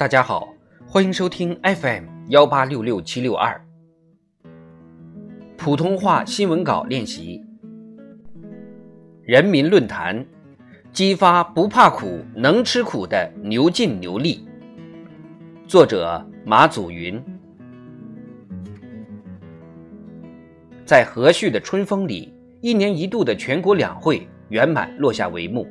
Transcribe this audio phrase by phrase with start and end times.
[0.00, 0.48] 大家好，
[0.86, 3.62] 欢迎收听 FM 幺八六六七六二
[5.58, 7.44] 普通话新闻稿练习。
[9.22, 10.24] 人民论坛
[10.90, 14.48] 激发不怕苦、能吃苦的牛劲牛力。
[15.66, 17.22] 作者马祖云。
[20.86, 22.32] 在和煦的春风里，
[22.62, 25.68] 一年一度的全国两会圆满落下帷幕。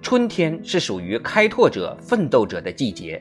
[0.00, 3.20] 春天是属于开拓者、奋斗者的季节。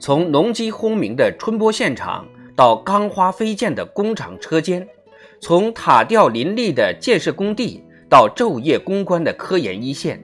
[0.00, 4.82] 从农机轰鸣的春播现场，到钢花飞溅的工厂车间；
[5.40, 10.18] 从塔吊林立的建设工地，到昼夜攻关的科研一线，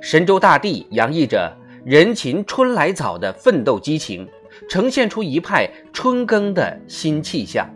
[0.00, 1.52] 神州大地洋溢着
[1.84, 4.24] “人勤春来早”的奋斗激情，
[4.68, 7.68] 呈现出一派春耕的新气象。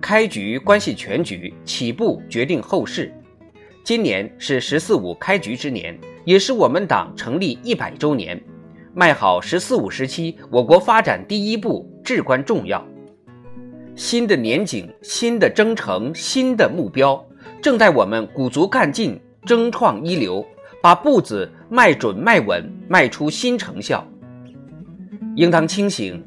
[0.00, 3.12] 开局关系全局，起步决定后事。
[3.84, 8.40] 今年是“十四五”开局之年，也是我们党成立一百周年，
[8.94, 12.84] 迈好“十四五”时期我国发展第一步至关重要。
[13.96, 17.22] 新的年景、新的征程、新的目标，
[17.60, 20.44] 正待我们鼓足干劲、争创一流，
[20.80, 24.06] 把步子迈准、迈稳，迈出新成效。
[25.34, 26.24] 应当清醒，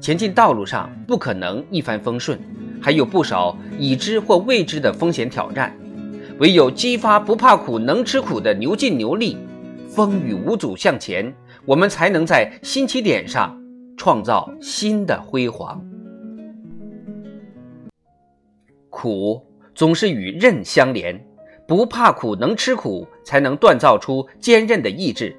[0.00, 2.38] 前进道路上不可能一帆风顺，
[2.80, 5.74] 还有不少已知或未知的风险挑战。
[6.40, 9.36] 唯有激发不怕苦、能吃苦的牛劲牛力，
[9.86, 11.30] 风雨无阻向前，
[11.66, 13.54] 我们才能在新起点上
[13.94, 15.84] 创造新的辉煌。
[18.88, 21.22] 苦总是与韧相连，
[21.68, 25.36] 不怕苦、能吃苦，才能锻造出坚韧的意志。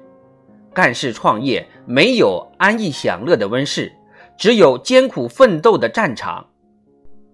[0.72, 3.92] 干事创业没有安逸享乐的温室，
[4.38, 6.46] 只有艰苦奋斗的战场。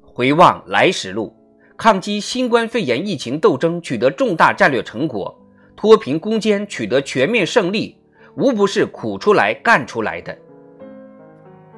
[0.02, 1.37] 回望来时路。
[1.78, 5.32] 抗击新冠肺炎疫情斗争取得重大战略成果，
[5.76, 7.96] 脱贫攻坚取得全面胜利，
[8.34, 10.36] 无不是苦出来干出来的。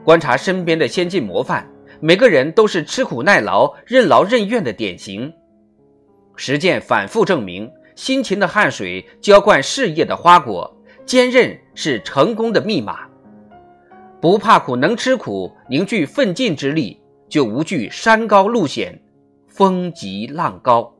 [0.02, 1.70] 观察身边的先进模范，
[2.00, 5.30] 每个人都是吃苦耐劳、任劳任怨的典型。
[6.34, 13.00] 实践反复证明，辛勤的汗水浇灌事业的花果，坚韧是成功的密码。
[14.18, 16.98] 不怕苦，能吃苦，凝聚奋进之力，
[17.28, 18.98] 就无惧山高路险。
[19.50, 20.94] 风急浪高，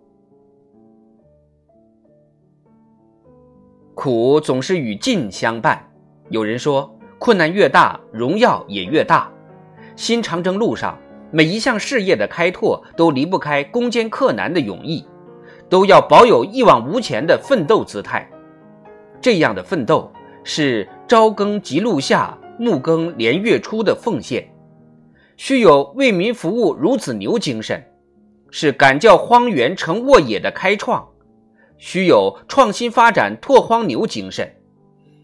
[3.94, 5.88] 苦总是与进相伴。
[6.30, 9.32] 有人说，困难越大，荣耀也越大。
[9.94, 10.98] 新长征路上，
[11.30, 15.06] 每一项事业的开拓都离不开攻坚克难的勇毅，
[15.68, 18.28] 都要保有一往无前的奋斗姿态。
[19.20, 20.10] 这样的奋斗
[20.42, 24.52] 是朝更即露夏，暮更连月初的奉献，
[25.36, 27.80] 须有为民服务如此牛精神。
[28.50, 31.08] 是敢叫荒原成沃野的开创，
[31.78, 34.46] 须有创新发展拓荒牛精神；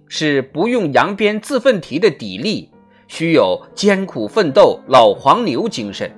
[0.09, 2.69] 是不用扬鞭自奋蹄的砥砺，
[3.09, 6.11] 须有艰苦奋斗老黄牛精神。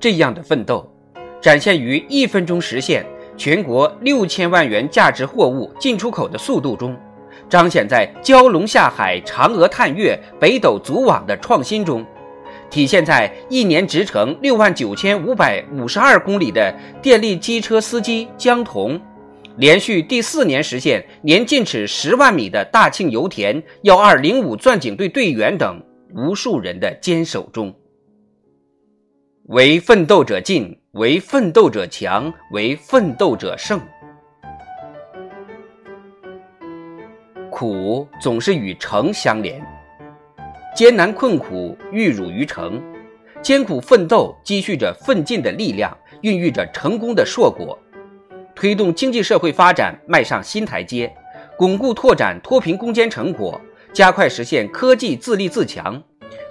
[0.00, 0.92] 这样的奋斗，
[1.40, 3.06] 展现于一分钟实现
[3.36, 6.96] 全国六千万元价值货物进出口的速度中，
[7.48, 12.04] 彰显在蛟龙下海、嫦娥探月、北斗组网的创新中。
[12.72, 18.98] 体现在一年直程六万九千五百五十二公里的电力机车司机江同，
[19.58, 25.84] 连续第四年实现年进尺十万米的大庆油田幺二零五钻井队队员等
[26.14, 27.74] 无数人的坚守中，
[29.48, 33.78] 为奋斗者进，为奋斗者强，为奋斗者胜。
[37.50, 39.62] 苦总是与成相连。
[40.74, 42.82] 艰难困苦玉汝于成，
[43.42, 47.78] 艰苦奋斗积蓄着奋进的力量，孕育着成功的硕果，
[48.54, 51.14] 推动经济社会发展迈上新台阶，
[51.58, 53.60] 巩固拓展脱贫攻坚成果，
[53.92, 56.02] 加快实现科技自立自强，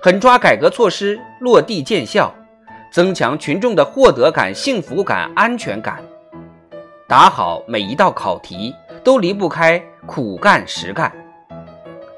[0.01, 2.33] 狠抓改革措施落地见效，
[2.91, 5.99] 增强群众的获得感、幸福感、安全感，
[7.07, 11.11] 打好每一道考题都离不开苦干实干。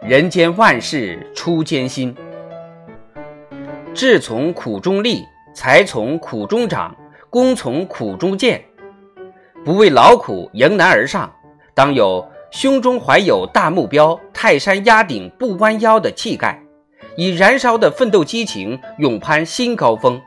[0.06, 2.14] 人间万事出艰辛，
[3.94, 5.24] 志从苦中立，
[5.56, 6.94] 才从苦中长，
[7.30, 8.62] 功从苦中见。
[9.64, 11.34] 不畏劳苦，迎难而上，
[11.74, 16.62] 当有胸中怀有大目标、泰山压顶不弯腰的气概，
[17.16, 20.22] 以燃烧的奋斗激情勇攀新高峰。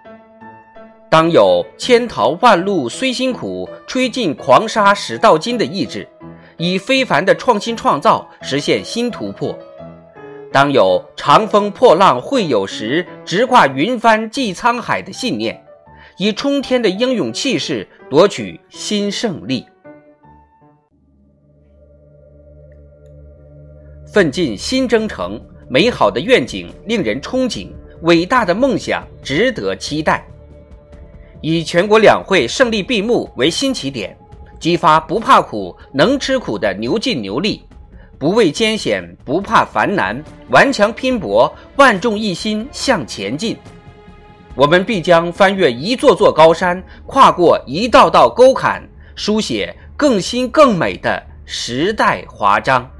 [1.11, 6.09] 当有千淘万漉虽辛苦，吹尽狂沙始到金的意志，
[6.57, 9.57] 以非凡的创新创造实现新突破。
[10.53, 15.63] 当有长风破浪会有时，直挂云帆济沧海的信念，
[16.17, 19.67] 以冲天的英勇气势夺取新胜利。
[24.07, 25.39] 奋进新征程，
[25.69, 27.69] 美好的愿景令人憧憬，
[28.03, 30.27] 伟大的梦想值得期待。
[31.43, 34.17] 以全国两会胜利闭幕为新起点，
[34.59, 37.66] 激发不怕苦、能吃苦的牛劲牛力，
[38.19, 43.57] 不畏艰险、不怕繁难，顽强拼搏，万众一心向前进。
[44.55, 48.83] 我们必将翻越一座座高山，跨过一道道沟坎，
[49.15, 52.91] 书写更新更美的时代华章。